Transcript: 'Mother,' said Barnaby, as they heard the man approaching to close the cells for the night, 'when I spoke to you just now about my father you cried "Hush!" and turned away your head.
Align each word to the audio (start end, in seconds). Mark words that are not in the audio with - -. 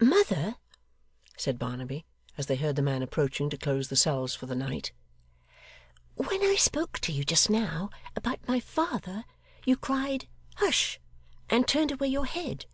'Mother,' 0.00 0.56
said 1.36 1.56
Barnaby, 1.56 2.04
as 2.36 2.46
they 2.46 2.56
heard 2.56 2.74
the 2.74 2.82
man 2.82 3.00
approaching 3.00 3.48
to 3.48 3.56
close 3.56 3.86
the 3.86 3.94
cells 3.94 4.34
for 4.34 4.46
the 4.46 4.56
night, 4.56 4.90
'when 6.16 6.42
I 6.42 6.56
spoke 6.56 6.98
to 6.98 7.12
you 7.12 7.22
just 7.22 7.48
now 7.48 7.90
about 8.16 8.48
my 8.48 8.58
father 8.58 9.24
you 9.64 9.76
cried 9.76 10.26
"Hush!" 10.56 10.98
and 11.48 11.68
turned 11.68 11.92
away 11.92 12.08
your 12.08 12.26
head. 12.26 12.66